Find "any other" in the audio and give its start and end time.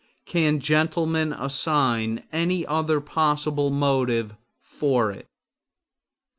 2.33-2.99